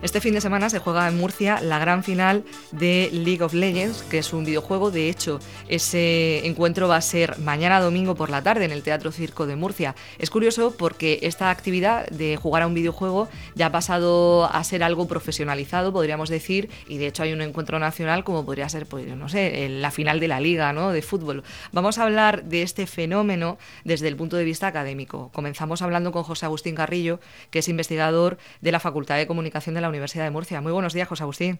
Este 0.00 0.20
fin 0.20 0.32
de 0.32 0.40
semana 0.40 0.70
se 0.70 0.78
juega 0.78 1.08
en 1.08 1.16
Murcia 1.16 1.60
la 1.60 1.80
gran 1.80 2.04
final 2.04 2.44
de 2.70 3.10
League 3.12 3.42
of 3.42 3.52
Legends, 3.52 4.04
que 4.04 4.18
es 4.18 4.32
un 4.32 4.44
videojuego. 4.44 4.92
De 4.92 5.10
hecho, 5.10 5.40
ese 5.68 6.46
encuentro 6.46 6.86
va 6.86 6.94
a 6.94 7.00
ser 7.00 7.36
mañana 7.40 7.80
domingo 7.80 8.14
por 8.14 8.30
la 8.30 8.40
tarde 8.40 8.64
en 8.64 8.70
el 8.70 8.84
Teatro 8.84 9.10
Circo 9.10 9.44
de 9.48 9.56
Murcia. 9.56 9.96
Es 10.20 10.30
curioso 10.30 10.72
porque 10.78 11.18
esta 11.22 11.50
actividad 11.50 12.06
de 12.10 12.36
jugar 12.36 12.62
a 12.62 12.68
un 12.68 12.74
videojuego 12.74 13.28
ya 13.56 13.66
ha 13.66 13.72
pasado 13.72 14.44
a 14.44 14.62
ser 14.62 14.84
algo 14.84 15.08
profesionalizado, 15.08 15.92
podríamos 15.92 16.28
decir, 16.28 16.70
y 16.86 16.98
de 16.98 17.08
hecho 17.08 17.24
hay 17.24 17.32
un 17.32 17.40
encuentro 17.40 17.80
nacional 17.80 18.22
como 18.22 18.44
podría 18.44 18.68
ser, 18.68 18.86
pues, 18.86 19.04
no 19.08 19.28
sé, 19.28 19.68
la 19.68 19.90
final 19.90 20.20
de 20.20 20.28
la 20.28 20.38
liga 20.38 20.72
¿no? 20.72 20.92
de 20.92 21.02
fútbol. 21.02 21.42
Vamos 21.72 21.98
a 21.98 22.04
hablar 22.04 22.44
de 22.44 22.62
este 22.62 22.86
fenómeno 22.86 23.58
desde 23.82 24.06
el 24.06 24.14
punto 24.14 24.36
de 24.36 24.44
vista 24.44 24.68
académico. 24.68 25.30
Comenzamos 25.32 25.82
hablando 25.82 26.12
con 26.12 26.22
José 26.22 26.46
Agustín 26.46 26.76
Carrillo, 26.76 27.18
que 27.50 27.58
es 27.58 27.68
investigador 27.68 28.38
de 28.60 28.70
la 28.70 28.78
Facultad 28.78 29.16
de 29.16 29.26
Comunicación 29.26 29.74
de 29.74 29.80
la 29.80 29.87
Universidad 29.88 30.24
de 30.24 30.30
Murcia. 30.30 30.60
Muy 30.60 30.72
buenos 30.72 30.94
días, 30.94 31.08
José 31.08 31.22
Agustín. 31.22 31.58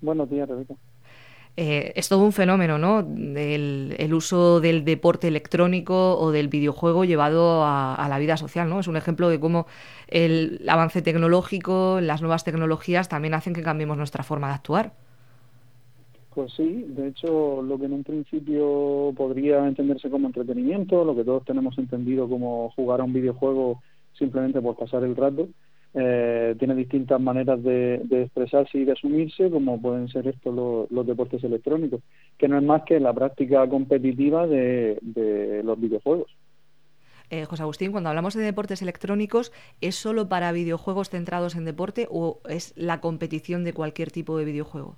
Buenos 0.00 0.30
días, 0.30 0.48
Rebeca. 0.48 0.74
Eh, 1.60 1.92
es 1.96 2.08
todo 2.08 2.22
un 2.22 2.30
fenómeno, 2.30 2.78
¿no? 2.78 3.00
el 3.00 4.14
uso 4.14 4.60
del 4.60 4.84
deporte 4.84 5.26
electrónico 5.26 6.16
o 6.16 6.30
del 6.30 6.46
videojuego 6.46 7.04
llevado 7.04 7.64
a, 7.64 8.06
la 8.08 8.18
vida 8.20 8.36
social, 8.36 8.70
¿no? 8.70 8.78
Es 8.78 8.86
un 8.86 8.96
ejemplo 8.96 9.28
de 9.28 9.40
cómo 9.40 9.66
el 10.06 10.62
avance 10.68 11.02
tecnológico, 11.02 11.98
las 12.00 12.22
nuevas 12.22 12.44
tecnologías 12.44 13.08
también 13.08 13.34
hacen 13.34 13.54
que 13.54 13.62
cambiemos 13.64 13.96
nuestra 13.96 14.22
forma 14.22 14.46
de 14.46 14.54
actuar. 14.54 14.92
Pues 16.32 16.52
sí, 16.52 16.84
de 16.90 17.08
hecho, 17.08 17.60
lo 17.60 17.76
que 17.76 17.86
en 17.86 17.94
un 17.94 18.04
principio 18.04 19.12
podría 19.16 19.66
entenderse 19.66 20.08
como 20.08 20.28
entretenimiento, 20.28 21.04
lo 21.04 21.16
que 21.16 21.24
todos 21.24 21.44
tenemos 21.44 21.76
entendido 21.76 22.28
como 22.28 22.70
jugar 22.76 23.00
a 23.00 23.04
un 23.04 23.12
videojuego 23.12 23.82
simplemente 24.12 24.60
por 24.60 24.76
pasar 24.76 25.02
el 25.02 25.16
rato, 25.16 25.48
eh, 26.00 26.54
tiene 26.60 26.76
distintas 26.76 27.20
maneras 27.20 27.60
de, 27.60 27.96
expresarse 28.08 28.78
y 28.78 28.84
de 28.84 28.92
asumirse, 28.92 29.50
como 29.50 29.82
pueden 29.82 30.06
ser 30.06 30.28
estos 30.28 30.88
los, 30.90 31.06
deportes 31.06 31.42
electrónicos, 31.42 32.02
que 32.38 32.46
no 32.46 32.56
es 32.56 32.62
más 32.62 32.82
que 32.82 33.00
la 33.00 33.12
práctica 33.12 33.68
competitiva 33.68 34.46
de, 34.46 35.00
los 35.64 35.80
videojuegos. 35.80 36.30
Eh, 37.30 37.44
José 37.46 37.62
Agustín, 37.64 37.90
cuando 37.90 38.10
hablamos 38.10 38.34
de 38.34 38.44
deportes 38.44 38.80
electrónicos, 38.80 39.52
¿es 39.80 39.96
solo 39.96 40.28
para 40.28 40.52
videojuegos 40.52 41.10
centrados 41.10 41.56
en 41.56 41.64
deporte 41.64 42.06
o 42.10 42.38
es 42.48 42.72
la 42.76 43.00
competición 43.00 43.64
de 43.64 43.72
cualquier 43.72 44.12
tipo 44.12 44.38
de 44.38 44.44
videojuego? 44.44 44.94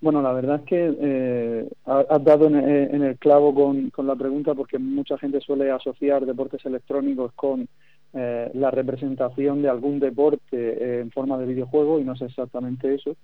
Bueno, 0.00 0.20
la 0.22 0.32
verdad 0.32 0.56
es 0.56 0.62
que 0.62 0.96
eh, 1.00 1.68
has 1.86 2.24
dado 2.24 2.48
en, 2.48 2.56
el 2.56 3.16
clavo 3.18 3.54
con, 3.54 3.90
con, 3.90 4.08
la 4.08 4.16
pregunta 4.16 4.52
porque 4.54 4.76
mucha 4.80 5.16
gente 5.16 5.40
suele 5.40 5.70
asociar 5.70 6.26
deportes 6.26 6.66
electrónicos 6.66 7.32
con 7.34 7.68
eh, 8.14 8.50
la 8.52 8.70
representación 8.70 9.62
de 9.62 9.70
algún 9.70 9.98
deporte 9.98 11.00
en 11.00 11.10
forma 11.10 11.38
de 11.38 11.46
videojuego 11.46 11.98
y 11.98 12.04
no 12.04 12.12
es 12.12 12.20
exactamente 12.20 12.94
eso, 12.94 13.16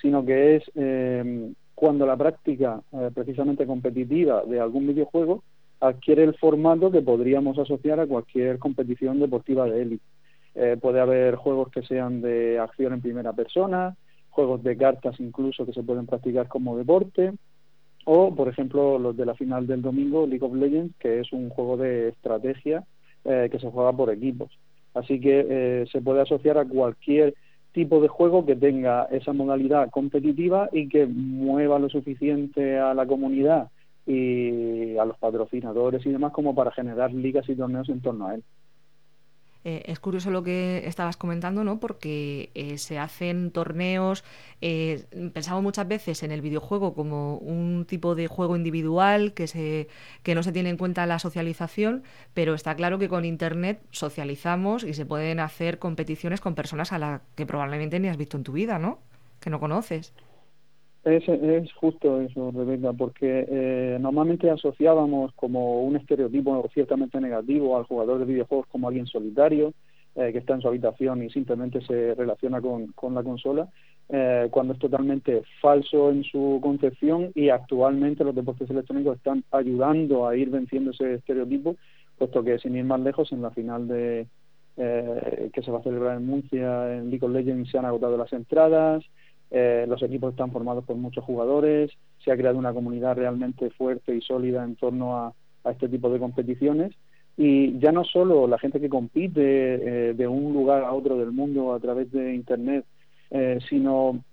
sino 0.00 0.22
que 0.22 0.56
es 0.56 0.70
eh, 0.74 1.50
cuando 1.74 2.04
la 2.04 2.14
práctica 2.14 2.82
eh, 2.92 3.10
precisamente 3.14 3.66
competitiva 3.66 4.44
de 4.44 4.60
algún 4.60 4.86
videojuego 4.86 5.42
adquiere 5.80 6.24
el 6.24 6.34
formato 6.34 6.90
que 6.90 7.00
podríamos 7.00 7.58
asociar 7.58 8.00
a 8.00 8.06
cualquier 8.06 8.58
competición 8.58 9.18
deportiva 9.18 9.66
de 9.66 9.80
élite. 9.80 10.04
puede 10.80 11.00
haber 11.00 11.36
juegos 11.36 11.70
que 11.70 11.82
sean 11.82 12.20
de 12.20 12.58
acción 12.58 12.92
en 12.92 13.00
primera 13.00 13.32
persona, 13.32 13.96
juegos 14.28 14.62
de 14.62 14.76
cartas 14.76 15.18
incluso 15.20 15.64
que 15.64 15.72
se 15.72 15.82
pueden 15.82 16.06
practicar 16.06 16.48
como 16.48 16.76
deporte, 16.76 17.32
o 18.04 18.34
por 18.34 18.48
ejemplo 18.48 18.98
los 18.98 19.16
de 19.16 19.24
la 19.24 19.34
final 19.34 19.66
del 19.66 19.80
domingo, 19.80 20.26
League 20.26 20.44
of 20.44 20.54
Legends, 20.54 20.94
que 20.98 21.20
es 21.20 21.32
un 21.32 21.48
juego 21.48 21.78
de 21.78 22.08
estrategia 22.08 22.84
eh, 23.24 23.48
que 23.50 23.58
se 23.58 23.70
juega 23.70 23.92
por 23.92 24.10
equipos. 24.10 24.50
Así 24.94 25.20
que 25.20 25.46
eh, 25.48 25.86
se 25.90 26.00
puede 26.00 26.20
asociar 26.20 26.58
a 26.58 26.64
cualquier 26.64 27.34
tipo 27.72 28.00
de 28.00 28.08
juego 28.08 28.46
que 28.46 28.54
tenga 28.54 29.04
esa 29.10 29.32
modalidad 29.32 29.90
competitiva 29.90 30.68
y 30.72 30.88
que 30.88 31.06
mueva 31.06 31.78
lo 31.78 31.88
suficiente 31.88 32.78
a 32.78 32.94
la 32.94 33.04
comunidad 33.04 33.68
y 34.06 34.96
a 34.96 35.04
los 35.04 35.18
patrocinadores 35.18 36.04
y 36.06 36.10
demás 36.10 36.32
como 36.32 36.54
para 36.54 36.70
generar 36.70 37.12
ligas 37.12 37.48
y 37.48 37.56
torneos 37.56 37.88
en 37.88 38.00
torno 38.00 38.28
a 38.28 38.34
él. 38.36 38.44
Eh, 39.64 39.84
es 39.86 39.98
curioso 39.98 40.30
lo 40.30 40.42
que 40.42 40.86
estabas 40.86 41.16
comentando, 41.16 41.64
¿no? 41.64 41.80
Porque 41.80 42.50
eh, 42.54 42.76
se 42.76 42.98
hacen 42.98 43.50
torneos. 43.50 44.22
Eh, 44.60 45.06
pensamos 45.32 45.62
muchas 45.62 45.88
veces 45.88 46.22
en 46.22 46.32
el 46.32 46.42
videojuego 46.42 46.94
como 46.94 47.38
un 47.38 47.86
tipo 47.86 48.14
de 48.14 48.26
juego 48.28 48.56
individual 48.56 49.32
que 49.32 49.46
se 49.46 49.88
que 50.22 50.34
no 50.34 50.42
se 50.42 50.52
tiene 50.52 50.68
en 50.70 50.76
cuenta 50.76 51.06
la 51.06 51.18
socialización, 51.18 52.02
pero 52.34 52.54
está 52.54 52.74
claro 52.76 52.98
que 52.98 53.08
con 53.08 53.24
internet 53.24 53.80
socializamos 53.90 54.84
y 54.84 54.94
se 54.94 55.06
pueden 55.06 55.40
hacer 55.40 55.78
competiciones 55.78 56.40
con 56.40 56.54
personas 56.54 56.92
a 56.92 56.98
las 56.98 57.20
que 57.34 57.46
probablemente 57.46 57.98
ni 58.00 58.08
has 58.08 58.16
visto 58.18 58.36
en 58.36 58.44
tu 58.44 58.52
vida, 58.52 58.78
¿no? 58.78 58.98
Que 59.40 59.50
no 59.50 59.60
conoces. 59.60 60.12
Es, 61.04 61.28
es 61.28 61.70
justo 61.74 62.22
eso, 62.22 62.50
Rebeca, 62.50 62.94
porque 62.94 63.46
eh, 63.46 63.98
normalmente 64.00 64.50
asociábamos 64.50 65.34
como 65.34 65.82
un 65.82 65.96
estereotipo 65.96 66.66
ciertamente 66.72 67.20
negativo 67.20 67.76
al 67.76 67.84
jugador 67.84 68.20
de 68.20 68.24
videojuegos 68.24 68.66
como 68.68 68.88
alguien 68.88 69.06
solitario, 69.06 69.74
eh, 70.14 70.32
que 70.32 70.38
está 70.38 70.54
en 70.54 70.62
su 70.62 70.68
habitación 70.68 71.22
y 71.22 71.28
simplemente 71.28 71.82
se 71.82 72.14
relaciona 72.14 72.62
con, 72.62 73.14
la 73.14 73.22
consola, 73.22 73.68
eh, 74.08 74.48
cuando 74.50 74.72
es 74.72 74.78
totalmente 74.78 75.42
falso 75.60 76.10
en 76.10 76.24
su 76.24 76.58
concepción 76.62 77.32
y 77.34 77.50
actualmente 77.50 78.24
los 78.24 78.34
deportes 78.34 78.70
electrónicos 78.70 79.18
están 79.18 79.44
ayudando 79.50 80.26
a 80.26 80.34
ir 80.36 80.48
venciendo 80.48 80.92
ese 80.92 81.14
estereotipo, 81.14 81.76
puesto 82.16 82.42
que 82.42 82.58
sin 82.58 82.76
ir 82.76 82.84
más 82.84 83.00
lejos, 83.00 83.30
en 83.30 83.42
la 83.42 83.50
final 83.50 83.88
de 83.88 84.26
que 84.76 85.62
se 85.62 85.70
va 85.70 85.78
a 85.78 85.82
celebrar 85.84 86.16
en 86.16 86.26
Murcia 86.26 86.96
en 86.96 87.08
League 87.08 87.24
of 87.24 87.30
Legends 87.30 87.70
se 87.70 87.78
han 87.78 87.84
agotado 87.84 88.16
las 88.16 88.32
entradas, 88.32 89.04
eh, 89.56 89.86
los 89.88 90.02
equipos 90.02 90.32
están 90.32 90.50
formados 90.50 90.84
por 90.84 90.96
muchos 90.96 91.22
jugadores, 91.22 91.92
se 92.18 92.32
ha 92.32 92.36
creado 92.36 92.58
una 92.58 92.72
comunidad 92.72 93.14
realmente 93.14 93.70
fuerte 93.70 94.12
y 94.12 94.20
sólida 94.20 94.64
en 94.64 94.74
torno 94.74 95.16
a, 95.16 95.32
este 95.70 95.88
tipo 95.88 96.10
de 96.10 96.18
competiciones. 96.18 96.92
Y 97.36 97.78
ya 97.78 97.92
no 97.92 98.02
solo 98.02 98.48
la 98.48 98.58
gente 98.58 98.80
que 98.80 98.88
compite 98.88 99.40
eh, 99.40 100.14
de 100.14 100.26
un 100.26 100.52
lugar 100.52 100.82
a 100.82 100.92
otro 100.92 101.16
del 101.16 101.30
mundo 101.30 101.72
a 101.72 101.78
través 101.78 102.10
de 102.10 102.34
Internet, 102.34 102.84
eh, 103.30 103.60
sino 103.68 104.24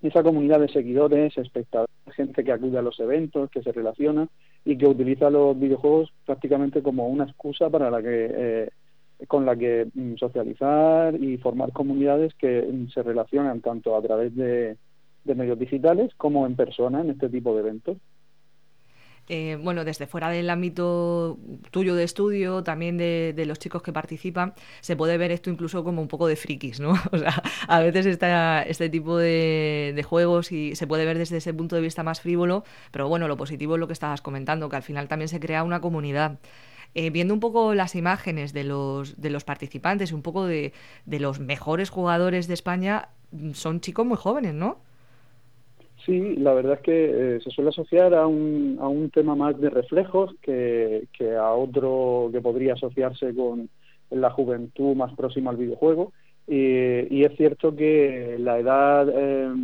esa 0.00 0.22
comunidad 0.22 0.60
de 0.60 0.68
seguidores, 0.68 1.36
espectadores, 1.36 1.94
gente 2.16 2.42
que 2.42 2.52
acude 2.52 2.78
a 2.78 2.82
los 2.82 2.98
eventos, 2.98 3.50
que 3.50 3.62
se 3.62 3.72
relaciona 3.72 4.26
y 4.64 4.78
que 4.78 4.86
utiliza 4.86 5.28
los 5.28 5.58
videojuegos 5.60 6.14
prácticamente 6.24 6.82
como 6.82 7.08
una 7.08 7.24
excusa 7.24 7.68
para 7.68 7.90
la 7.90 8.02
que 8.02 8.70
con 9.26 9.46
la 9.46 9.56
que 9.56 9.88
mm, 9.94 10.16
socializar 10.16 11.14
y 11.14 11.36
formar 11.38 11.72
comunidades 11.72 12.34
que 12.34 12.62
mm, 12.62 12.88
se 12.88 13.02
relacionan 13.02 13.60
tanto 13.60 13.96
a 13.96 14.02
través 14.02 14.34
de, 14.34 14.76
medios 15.24 15.58
digitales 15.58 16.12
como 16.16 16.46
en 16.46 16.56
persona 16.56 17.00
en 17.00 17.10
este 17.10 17.28
tipo 17.28 17.54
de 17.54 17.60
eventos. 17.60 17.96
Eh, 19.28 19.56
bueno, 19.62 19.84
desde 19.84 20.08
fuera 20.08 20.30
del 20.30 20.50
ámbito 20.50 21.38
tuyo 21.70 21.94
de 21.94 22.02
estudio, 22.02 22.64
también 22.64 22.98
de, 22.98 23.44
los 23.46 23.60
chicos 23.60 23.80
que 23.80 23.92
participan, 23.92 24.52
se 24.80 24.96
puede 24.96 25.16
ver 25.16 25.30
esto 25.30 25.48
incluso 25.48 25.84
como 25.84 26.02
un 26.02 26.08
poco 26.08 26.26
de 26.26 26.34
frikis, 26.34 26.80
¿no? 26.80 26.94
O 27.12 27.18
sea, 27.18 27.40
a 27.68 27.80
veces 27.80 28.06
está 28.06 28.62
este 28.62 28.88
tipo 28.88 29.16
de, 29.16 29.92
de, 29.94 30.02
juegos 30.02 30.50
y 30.50 30.74
se 30.74 30.88
puede 30.88 31.04
ver 31.04 31.18
desde 31.18 31.36
ese 31.36 31.54
punto 31.54 31.76
de 31.76 31.82
vista 31.82 32.02
más 32.02 32.20
frívolo, 32.20 32.64
pero 32.90 33.08
bueno, 33.08 33.28
lo 33.28 33.36
positivo 33.36 33.76
es 33.76 33.80
lo 33.80 33.86
que 33.86 33.92
estabas 33.92 34.22
comentando, 34.22 34.68
que 34.68 34.76
al 34.76 34.82
final 34.82 35.06
también 35.06 35.28
se 35.28 35.38
crea 35.38 35.62
una 35.62 35.80
comunidad. 35.80 36.40
Eh, 36.94 37.10
viendo 37.10 37.32
un 37.32 37.40
poco 37.40 37.74
las 37.74 37.94
imágenes 37.94 38.52
de 38.52 38.64
los, 38.64 39.20
de 39.20 39.30
los 39.30 39.44
participantes 39.44 40.10
y 40.10 40.14
un 40.14 40.22
poco 40.22 40.46
de, 40.46 40.72
de 41.06 41.20
los 41.20 41.40
mejores 41.40 41.88
jugadores 41.88 42.48
de 42.48 42.54
España, 42.54 43.08
mm, 43.30 43.52
son 43.52 43.80
chicos 43.80 44.04
muy 44.04 44.16
jóvenes, 44.18 44.54
¿no? 44.54 44.78
Sí, 46.04 46.34
la 46.36 46.52
verdad 46.52 46.74
es 46.74 46.80
que 46.80 47.36
eh, 47.36 47.40
se 47.40 47.50
suele 47.50 47.70
asociar 47.70 48.12
a 48.14 48.26
un, 48.26 48.76
a 48.80 48.88
un 48.88 49.08
tema 49.10 49.36
más 49.36 49.58
de 49.60 49.70
reflejos 49.70 50.34
que, 50.42 51.06
que 51.16 51.36
a 51.36 51.52
otro 51.52 52.28
que 52.32 52.40
podría 52.40 52.74
asociarse 52.74 53.32
con 53.34 53.68
la 54.10 54.30
juventud 54.30 54.96
más 54.96 55.14
próxima 55.14 55.50
al 55.50 55.56
videojuego. 55.56 56.12
Y, 56.48 57.24
es 57.24 57.36
cierto 57.36 57.74
que 57.74 58.36
la 58.40 58.58
edad 58.58 59.08
eh, 59.14 59.54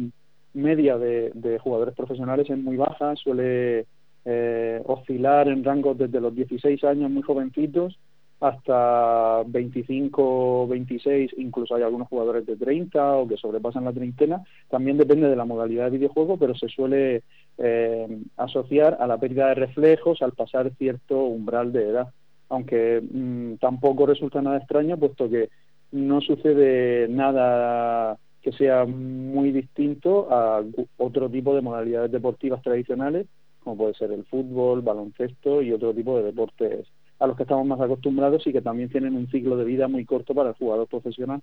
media 0.55 0.97
de, 0.97 1.33
de, 1.35 1.59
jugadores 1.59 1.95
profesionales 1.95 2.49
es 2.49 2.57
muy 2.57 2.77
baja, 2.77 3.17
suele 3.17 3.87
eh, 4.31 4.83
oscilar 4.85 5.49
en 5.49 5.65
rangos 5.65 5.97
desde 5.97 6.21
los 6.21 6.35
16 6.35 6.85
años 6.85 7.11
muy 7.11 7.23
jovencitos 7.23 7.99
hasta 8.41 9.43
25, 9.47 10.69
26, 10.69 11.31
incluso 11.39 11.75
hay 11.75 11.83
algunos 11.83 12.09
jugadores 12.09 12.45
de 12.45 12.57
30 12.57 13.17
o 13.17 13.27
que 13.27 13.39
sobrepasan 13.39 13.87
la 13.87 13.93
treintena. 13.95 14.43
También 14.69 14.99
depende 14.99 15.31
de 15.31 15.35
la 15.35 15.47
modalidad 15.47 15.87
de 15.87 15.97
videojuego, 15.97 16.37
pero 16.37 16.55
se 16.55 16.69
suele 16.69 17.23
eh, 17.57 18.19
asociar 18.37 18.99
a 19.01 19.07
la 19.07 19.17
pérdida 19.17 19.49
de 19.49 19.55
reflejos 19.55 20.21
al 20.21 20.33
pasar 20.33 20.71
cierto 20.77 21.19
umbral 21.25 21.73
de 21.73 21.89
edad. 21.89 22.09
Aunque 22.51 23.01
mm, 23.01 23.55
tampoco 23.55 24.05
resulta 24.05 24.43
nada 24.43 24.59
extraño, 24.59 24.99
puesto 24.99 25.31
que 25.31 25.49
no 25.93 26.21
sucede 26.21 27.09
nada 27.09 28.19
que 28.43 28.53
sea 28.53 28.85
muy 28.85 29.53
distinto 29.53 30.29
a 30.31 30.63
otro 30.99 31.31
tipo 31.31 31.55
de 31.55 31.63
modalidades 31.63 32.13
deportivas 32.13 32.63
tradicionales 32.63 33.27
como 33.63 33.77
puede 33.77 33.95
ser 33.95 34.13
el 34.13 34.25
fútbol, 34.25 34.83
baloncesto 34.83 35.63
y 35.63 35.73
otro 35.73 35.93
tipo 35.95 36.17
de 36.17 36.25
deportes 36.25 36.87
a 37.19 37.27
los 37.27 37.37
que 37.37 37.43
estamos 37.43 37.67
más 37.67 37.81
acostumbrados 37.81 38.47
y 38.47 38.53
que 38.53 38.63
también 38.63 38.89
tienen 38.91 39.17
un 39.17 39.29
ciclo 39.29 39.57
de 39.57 39.65
vida 39.65 39.89
muy 39.89 40.05
corto 40.05 40.35
para 40.35 40.51
el 40.51 40.55
jugador 40.55 40.87
profesional. 40.87 41.43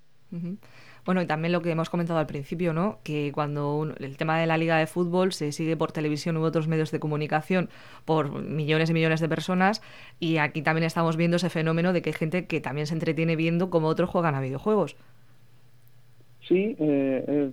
Bueno, 1.06 1.21
y 1.21 1.27
también 1.27 1.51
lo 1.51 1.62
que 1.62 1.71
hemos 1.71 1.89
comentado 1.89 2.17
al 2.17 2.27
principio, 2.27 2.73
¿no? 2.73 3.00
Que 3.03 3.31
cuando 3.33 3.94
el 4.00 4.17
tema 4.17 4.39
de 4.39 4.47
la 4.47 4.57
liga 4.57 4.77
de 4.77 4.88
fútbol 4.88 5.33
se 5.33 5.51
sigue 5.51 5.75
por 5.75 5.91
televisión 5.91 6.38
u 6.38 6.44
otros 6.44 6.67
medios 6.67 6.91
de 6.91 7.00
comunicación 7.00 7.69
por 8.06 8.41
millones 8.41 8.89
y 8.89 8.94
millones 8.94 9.19
de 9.19 9.27
personas, 9.27 9.81
y 10.19 10.38
aquí 10.38 10.62
también 10.62 10.85
estamos 10.85 11.17
viendo 11.17 11.38
ese 11.38 11.50
fenómeno 11.50 11.91
de 11.91 12.01
que 12.01 12.12
hay 12.12 12.15
gente 12.15 12.45
que 12.47 12.62
también 12.62 12.88
se 12.88 12.94
entretiene 12.94 13.35
viendo 13.35 13.69
cómo 13.69 13.88
otros 13.88 14.09
juegan 14.09 14.33
a 14.33 14.41
videojuegos. 14.41 14.95
Sí, 16.47 16.75
eh, 16.79 17.25
eh, 17.27 17.51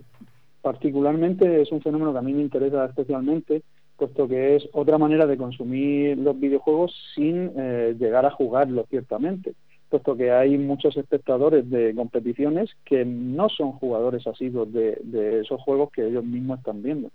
particularmente 0.61 1.61
es 1.61 1.71
un 1.71 1.81
fenómeno 1.81 2.13
que 2.13 2.19
a 2.19 2.21
mí 2.21 2.33
me 2.33 2.41
interesa 2.41 2.85
especialmente, 2.85 3.63
puesto 4.03 4.27
que 4.27 4.57
es 4.57 4.67
otra 4.73 4.97
manera 4.97 5.25
de 5.25 5.37
consumir 5.37 6.17
los 6.17 6.37
videojuegos 6.37 6.93
sin 7.15 7.51
eh, 7.55 7.95
llegar 7.97 8.25
a 8.25 8.31
jugarlos 8.31 8.85
ciertamente, 8.89 9.53
puesto 9.87 10.17
que 10.17 10.29
hay 10.29 10.57
muchos 10.57 10.97
espectadores 10.97 11.69
de 11.69 11.95
competiciones 11.95 12.69
que 12.83 13.05
no 13.05 13.47
son 13.47 13.71
jugadores 13.71 14.27
asiduos 14.27 14.73
de, 14.73 15.39
esos 15.41 15.61
juegos 15.61 15.89
que 15.91 16.05
ellos 16.05 16.25
mismos 16.25 16.59
están 16.59 16.83
viendo. 16.83 17.11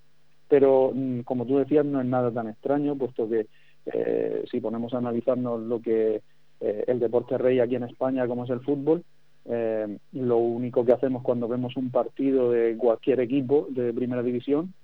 Pero, 0.49 0.93
mm, 0.95 1.21
como 1.21 1.45
tú 1.45 1.59
decías, 1.59 1.85
no 1.85 2.01
es 2.01 2.07
nada 2.07 2.31
tan 2.31 2.49
extraño, 2.49 2.97
puesto 2.97 3.29
que 3.29 3.47
si 4.51 4.61
ponemos 4.61 4.93
a 4.93 4.99
analizarnos 4.99 5.61
lo 5.61 5.81
que 5.81 6.21
el 6.61 7.01
deporte 7.01 7.39
rey 7.39 7.59
aquí 7.59 7.75
en 7.77 7.85
España, 7.85 8.27
como 8.27 8.45
es 8.45 8.51
el 8.51 8.61
fútbol, 8.61 9.03
eh, 9.47 9.99
lo 10.13 10.37
único 10.37 10.85
que 10.85 10.93
hacemos 10.93 11.23
cuando 11.23 11.49
vemos 11.49 11.77
un 11.77 11.91
partido 11.91 12.51
de 12.51 12.77
cualquier 12.77 13.21
equipo 13.21 13.67
de 13.71 13.95
primera 13.95 14.23
división 14.23 14.75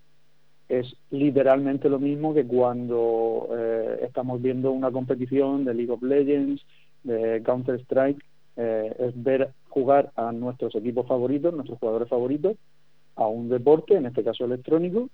es 0.69 0.97
literalmente 1.11 1.89
lo 1.89 1.99
mismo 1.99 2.35
que 2.35 2.47
cuando 2.47 3.49
eh, 3.57 3.99
estamos 4.03 4.41
viendo 4.41 4.71
una 4.73 4.91
competición 4.91 5.65
de 5.65 5.75
League 5.75 5.93
of 5.93 6.03
Legends, 6.03 6.65
de 7.03 7.43
Counter 7.45 7.81
Strike, 7.81 8.23
eh, 8.57 8.95
es 8.99 9.23
ver 9.23 9.51
jugar 9.69 10.13
a 10.17 10.33
nuestros 10.33 10.75
equipos 10.75 11.07
favoritos, 11.07 11.53
nuestros 11.53 11.79
jugadores 11.79 12.09
favoritos, 12.09 12.57
a 13.17 13.27
un 13.27 13.49
deporte, 13.49 13.95
en 13.95 14.07
este 14.07 14.25
caso 14.25 14.45
electrónico, 14.45 15.09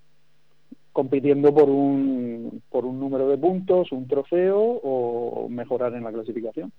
compitiendo 0.93 1.52
por 1.55 1.69
un, 1.69 2.62
por 2.70 2.85
un 2.85 2.99
número 3.00 3.29
de 3.29 3.38
puntos, 3.38 3.93
un 3.93 4.06
trofeo 4.06 4.61
o 4.61 5.49
mejorar 5.49 5.94
en 5.94 6.05
la 6.05 6.12
clasificación. 6.12 6.73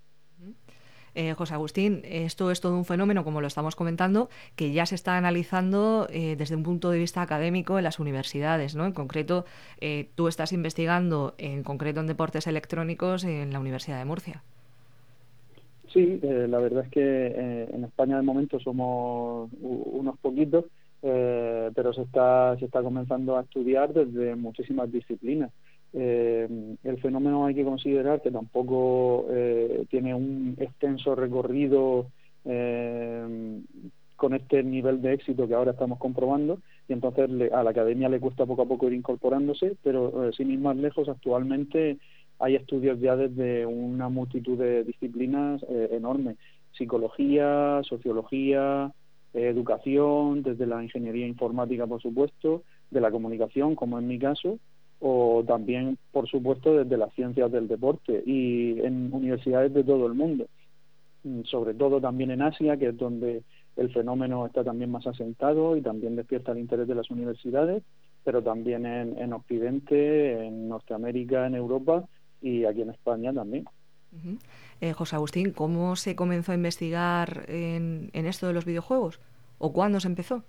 Eh, 1.14 1.34
José 1.34 1.54
Agustín, 1.54 2.00
esto 2.04 2.50
es 2.50 2.60
todo 2.60 2.76
un 2.76 2.86
fenómeno, 2.86 3.22
como 3.22 3.40
lo 3.40 3.46
estamos 3.46 3.76
comentando, 3.76 4.30
que 4.56 4.72
ya 4.72 4.86
se 4.86 4.94
está 4.94 5.18
analizando 5.18 6.06
eh, 6.10 6.36
desde 6.36 6.56
un 6.56 6.62
punto 6.62 6.90
de 6.90 6.98
vista 6.98 7.20
académico 7.20 7.76
en 7.76 7.84
las 7.84 8.00
universidades, 8.00 8.74
¿no? 8.74 8.86
En 8.86 8.92
concreto, 8.92 9.44
eh, 9.80 10.08
tú 10.14 10.28
estás 10.28 10.52
investigando 10.52 11.34
en 11.36 11.64
concreto 11.64 12.00
en 12.00 12.06
deportes 12.06 12.46
electrónicos 12.46 13.24
en 13.24 13.52
la 13.52 13.60
Universidad 13.60 13.98
de 13.98 14.06
Murcia. 14.06 14.42
Sí, 15.92 16.20
la 16.22 16.58
verdad 16.58 16.84
es 16.84 16.90
que 16.90 17.26
en 17.70 17.84
España 17.84 18.16
de 18.16 18.22
momento 18.22 18.58
somos 18.58 19.50
unos 19.60 20.18
poquitos, 20.20 20.64
pero 21.02 21.92
se 21.92 22.00
está, 22.00 22.56
se 22.58 22.64
está 22.64 22.82
comenzando 22.82 23.36
a 23.36 23.42
estudiar 23.42 23.92
desde 23.92 24.34
muchísimas 24.34 24.90
disciplinas. 24.90 25.50
Eh, 25.94 26.76
el 26.84 27.00
fenómeno 27.00 27.44
hay 27.44 27.54
que 27.54 27.64
considerar 27.64 28.22
que 28.22 28.30
tampoco 28.30 29.26
eh, 29.30 29.84
tiene 29.90 30.14
un 30.14 30.56
extenso 30.58 31.14
recorrido 31.14 32.06
eh, 32.44 33.60
con 34.16 34.34
este 34.34 34.62
nivel 34.62 35.02
de 35.02 35.14
éxito 35.14 35.48
que 35.48 35.54
ahora 35.54 35.72
estamos 35.72 35.98
comprobando 35.98 36.60
y 36.88 36.92
entonces 36.92 37.28
a 37.52 37.62
la 37.64 37.70
academia 37.70 38.08
le 38.08 38.20
cuesta 38.20 38.46
poco 38.46 38.62
a 38.62 38.66
poco 38.66 38.86
ir 38.86 38.92
incorporándose, 38.92 39.76
pero 39.82 40.28
eh, 40.28 40.32
sin 40.32 40.50
ir 40.50 40.60
más 40.60 40.76
lejos 40.76 41.08
actualmente 41.08 41.98
hay 42.38 42.54
estudios 42.54 43.00
ya 43.00 43.16
desde 43.16 43.66
una 43.66 44.08
multitud 44.08 44.56
de 44.58 44.84
disciplinas 44.84 45.62
eh, 45.68 45.88
enormes, 45.92 46.36
psicología, 46.72 47.80
sociología, 47.82 48.92
educación, 49.34 50.42
desde 50.42 50.66
la 50.66 50.82
ingeniería 50.82 51.26
informática 51.26 51.86
por 51.86 52.00
supuesto, 52.00 52.62
de 52.90 53.00
la 53.00 53.10
comunicación 53.10 53.74
como 53.74 53.98
en 53.98 54.06
mi 54.06 54.18
caso, 54.18 54.58
o 55.04 55.42
también, 55.44 55.98
por 56.12 56.28
supuesto, 56.28 56.74
desde 56.74 56.96
las 56.96 57.12
ciencias 57.14 57.50
del 57.50 57.66
deporte 57.66 58.22
y 58.24 58.80
en 58.80 59.12
universidades 59.12 59.74
de 59.74 59.82
todo 59.82 60.06
el 60.06 60.14
mundo, 60.14 60.46
mm, 61.24 61.42
sobre 61.42 61.74
todo 61.74 62.00
también 62.00 62.30
en 62.30 62.40
Asia, 62.40 62.76
que 62.76 62.90
es 62.90 62.96
donde 62.96 63.42
el 63.76 63.92
fenómeno 63.92 64.46
está 64.46 64.62
también 64.62 64.92
más 64.92 65.04
asentado 65.08 65.76
y 65.76 65.82
también 65.82 66.14
despierta 66.14 66.52
el 66.52 66.58
interés 66.58 66.86
de 66.86 66.94
las 66.94 67.10
universidades, 67.10 67.82
pero 68.22 68.42
también 68.42 68.86
en, 68.86 69.18
en 69.18 69.32
Occidente, 69.32 70.46
en 70.46 70.68
Norteamérica, 70.68 71.48
en 71.48 71.56
Europa 71.56 72.04
y 72.40 72.64
aquí 72.64 72.82
en 72.82 72.90
España 72.90 73.32
también. 73.32 73.64
eh, 74.80 74.92
José 74.92 75.16
Agustín, 75.16 75.50
¿cómo 75.50 75.96
se 75.96 76.14
comenzó 76.14 76.52
a 76.52 76.54
investigar 76.54 77.44
en, 77.48 78.10
en 78.12 78.26
esto 78.26 78.46
de 78.46 78.52
los 78.52 78.64
videojuegos? 78.64 79.18
¿O 79.58 79.72
cuándo 79.72 79.98
se 79.98 80.06
empezó? 80.06 80.44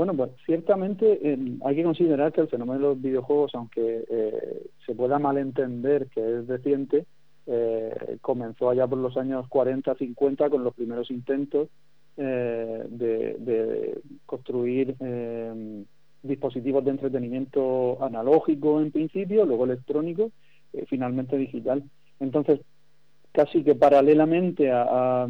Bueno, 0.00 0.16
pues 0.16 0.30
ciertamente 0.46 1.20
hay 1.62 1.76
que 1.76 1.82
considerar 1.82 2.32
que 2.32 2.40
el 2.40 2.48
fenómeno 2.48 2.78
de 2.78 2.86
los 2.86 3.02
videojuegos, 3.02 3.54
aunque 3.54 4.06
eh, 4.08 4.62
se 4.86 4.94
pueda 4.94 5.18
malentender 5.18 6.06
que 6.06 6.38
es 6.38 6.46
reciente, 6.46 7.04
eh, 7.46 8.16
comenzó 8.22 8.70
allá 8.70 8.86
por 8.86 8.96
los 8.96 9.18
años 9.18 9.46
40, 9.48 9.94
50 9.94 10.48
con 10.48 10.64
los 10.64 10.72
primeros 10.72 11.10
intentos 11.10 11.68
eh, 12.16 12.82
de, 12.88 14.00
construir 14.24 14.96
dispositivos 16.22 16.82
de 16.82 16.92
entretenimiento 16.92 18.02
analógico 18.02 18.80
en 18.80 18.92
principio, 18.92 19.44
luego 19.44 19.66
electrónico, 19.66 20.30
finalmente 20.86 21.36
digital. 21.36 21.84
Entonces, 22.20 22.60
casi 23.32 23.62
que 23.62 23.74
paralelamente 23.74 24.72
a 24.72 25.28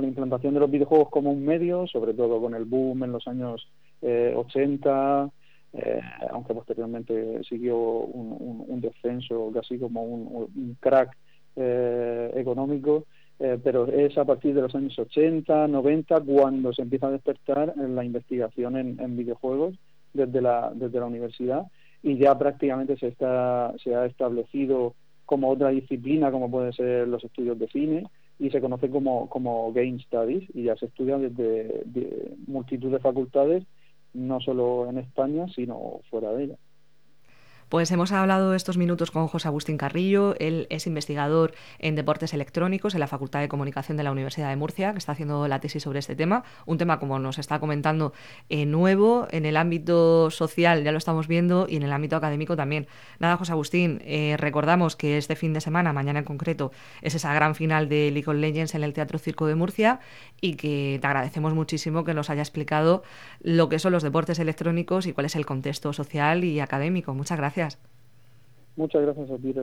la 0.00 0.06
implantación 0.06 0.54
de 0.54 0.60
los 0.60 0.70
videojuegos 0.70 1.08
como 1.10 1.30
un 1.30 1.44
medio, 1.44 1.86
sobre 1.86 2.14
todo 2.14 2.40
con 2.40 2.54
el 2.54 2.64
boom 2.64 3.04
en 3.04 3.12
los 3.12 3.26
años 3.28 3.68
eh, 4.02 4.32
80, 4.36 5.30
eh, 5.76 6.00
aunque 6.30 6.54
posteriormente 6.54 7.42
siguió 7.48 7.76
un, 7.76 8.80
descenso, 8.80 9.50
casi 9.52 9.78
como 9.78 10.04
un, 10.04 10.76
crack 10.78 11.16
eh, 11.56 12.30
económico, 12.34 13.04
eh, 13.40 13.58
pero 13.62 13.86
es 13.88 14.16
a 14.16 14.24
partir 14.24 14.54
de 14.54 14.62
los 14.62 14.74
años 14.74 14.96
80, 14.96 15.66
90 15.66 16.20
cuando 16.20 16.72
se 16.72 16.82
empieza 16.82 17.08
a 17.08 17.10
despertar 17.10 17.74
la 17.76 18.04
investigación 18.04 18.76
en, 18.76 19.00
en 19.00 19.16
videojuegos 19.16 19.74
desde 20.12 20.40
la, 20.40 20.70
desde 20.74 21.00
la 21.00 21.06
universidad 21.06 21.66
y 22.04 22.18
ya 22.18 22.38
prácticamente 22.38 22.96
se, 22.96 23.08
está, 23.08 23.74
se 23.82 23.96
ha 23.96 24.06
establecido 24.06 24.94
como 25.26 25.50
otra 25.50 25.70
disciplina 25.70 26.30
como 26.30 26.50
pueden 26.50 26.72
ser 26.72 27.08
los 27.08 27.24
estudios 27.24 27.58
de 27.58 27.66
cine 27.68 28.04
y 28.38 28.50
se 28.50 28.60
conoce 28.60 28.90
como, 28.90 29.28
como 29.28 29.72
Game 29.72 29.98
Studies 30.00 30.48
y 30.54 30.64
ya 30.64 30.76
se 30.76 30.86
estudia 30.86 31.18
desde 31.18 31.82
de 31.84 32.34
multitud 32.46 32.90
de 32.90 32.98
facultades, 32.98 33.64
no 34.12 34.40
solo 34.40 34.88
en 34.88 34.98
España, 34.98 35.46
sino 35.54 36.00
fuera 36.10 36.32
de 36.32 36.44
ella. 36.44 36.56
Pues 37.74 37.90
hemos 37.90 38.12
hablado 38.12 38.54
estos 38.54 38.76
minutos 38.78 39.10
con 39.10 39.26
José 39.26 39.48
Agustín 39.48 39.78
Carrillo, 39.78 40.36
él 40.38 40.68
es 40.70 40.86
investigador 40.86 41.54
en 41.80 41.96
deportes 41.96 42.32
electrónicos 42.32 42.94
en 42.94 43.00
la 43.00 43.08
Facultad 43.08 43.40
de 43.40 43.48
Comunicación 43.48 43.96
de 43.96 44.04
la 44.04 44.12
Universidad 44.12 44.50
de 44.50 44.54
Murcia, 44.54 44.92
que 44.92 44.98
está 44.98 45.10
haciendo 45.10 45.48
la 45.48 45.58
tesis 45.58 45.82
sobre 45.82 45.98
este 45.98 46.14
tema, 46.14 46.44
un 46.66 46.78
tema 46.78 47.00
como 47.00 47.18
nos 47.18 47.40
está 47.40 47.58
comentando 47.58 48.12
eh, 48.48 48.64
nuevo 48.64 49.26
en 49.32 49.44
el 49.44 49.56
ámbito 49.56 50.30
social, 50.30 50.84
ya 50.84 50.92
lo 50.92 50.98
estamos 50.98 51.26
viendo, 51.26 51.66
y 51.68 51.74
en 51.74 51.82
el 51.82 51.92
ámbito 51.92 52.14
académico 52.14 52.54
también. 52.54 52.86
Nada, 53.18 53.36
José 53.38 53.50
Agustín, 53.50 54.00
eh, 54.04 54.36
recordamos 54.38 54.94
que 54.94 55.18
este 55.18 55.34
fin 55.34 55.52
de 55.52 55.60
semana, 55.60 55.92
mañana 55.92 56.20
en 56.20 56.24
concreto, 56.24 56.70
es 57.02 57.16
esa 57.16 57.34
gran 57.34 57.56
final 57.56 57.88
de 57.88 58.12
League 58.12 58.30
of 58.30 58.36
Legends 58.36 58.76
en 58.76 58.84
el 58.84 58.92
Teatro 58.92 59.18
Circo 59.18 59.48
de 59.48 59.56
Murcia 59.56 59.98
y 60.40 60.54
que 60.54 61.00
te 61.00 61.06
agradecemos 61.08 61.54
muchísimo 61.54 62.04
que 62.04 62.14
nos 62.14 62.30
haya 62.30 62.42
explicado 62.42 63.02
lo 63.40 63.68
que 63.68 63.80
son 63.80 63.90
los 63.90 64.04
deportes 64.04 64.38
electrónicos 64.38 65.08
y 65.08 65.12
cuál 65.12 65.26
es 65.26 65.34
el 65.34 65.44
contexto 65.44 65.92
social 65.92 66.44
y 66.44 66.60
académico. 66.60 67.14
Muchas 67.14 67.36
Muchas 68.76 69.02
gracias 69.02 69.30
a 69.30 69.38
ti. 69.38 69.54